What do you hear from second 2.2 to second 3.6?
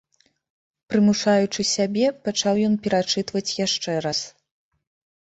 пачаў ён перачытваць